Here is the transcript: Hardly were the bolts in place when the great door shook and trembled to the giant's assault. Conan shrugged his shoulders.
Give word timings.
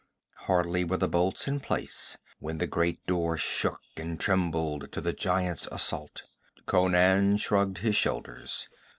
Hardly 0.47 0.83
were 0.83 0.97
the 0.97 1.07
bolts 1.07 1.47
in 1.47 1.59
place 1.59 2.17
when 2.39 2.57
the 2.57 2.65
great 2.65 3.05
door 3.05 3.37
shook 3.37 3.81
and 3.95 4.19
trembled 4.19 4.91
to 4.93 4.99
the 4.99 5.13
giant's 5.13 5.67
assault. 5.71 6.23
Conan 6.65 7.37
shrugged 7.37 7.77
his 7.77 7.95
shoulders. 7.95 8.67